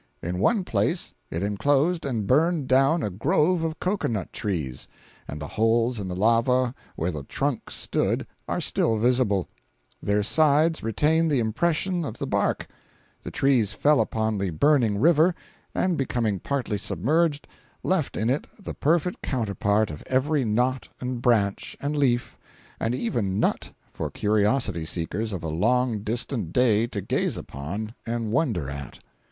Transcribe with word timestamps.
In 0.23 0.39
one 0.39 0.63
place 0.63 1.13
it 1.29 1.43
enclosed 1.43 2.07
and 2.07 2.25
burned 2.25 2.67
down 2.67 3.03
a 3.03 3.11
grove 3.11 3.61
of 3.63 3.79
cocoa 3.79 4.07
nut 4.07 4.33
trees, 4.33 4.87
and 5.27 5.39
the 5.39 5.47
holes 5.49 5.99
in 5.99 6.07
the 6.07 6.15
lava 6.15 6.73
where 6.95 7.11
the 7.11 7.21
trunks 7.21 7.75
stood 7.75 8.25
are 8.47 8.59
still 8.59 8.97
visible; 8.97 9.47
their 10.01 10.23
sides 10.23 10.81
retain 10.81 11.27
the 11.27 11.37
impression 11.37 12.03
of 12.03 12.17
the 12.17 12.25
bark; 12.25 12.65
the 13.21 13.29
trees 13.29 13.73
fell 13.73 14.01
upon 14.01 14.39
the 14.39 14.49
burning 14.49 14.97
river, 14.97 15.35
and 15.75 15.99
becoming 15.99 16.39
partly 16.39 16.79
submerged, 16.79 17.47
left 17.83 18.17
in 18.17 18.27
it 18.27 18.47
the 18.57 18.73
perfect 18.73 19.21
counterpart 19.21 19.91
of 19.91 20.01
every 20.07 20.43
knot 20.43 20.87
and 20.99 21.21
branch 21.21 21.77
and 21.79 21.95
leaf, 21.95 22.39
and 22.79 22.95
even 22.95 23.39
nut, 23.39 23.71
for 23.93 24.09
curiosity 24.09 24.83
seekers 24.83 25.31
of 25.31 25.43
a 25.43 25.47
long 25.47 25.99
distant 25.99 26.51
day 26.51 26.87
to 26.87 27.01
gaze 27.01 27.37
upon 27.37 27.93
and 28.03 28.31
wonder 28.31 28.67
at. 28.67 28.97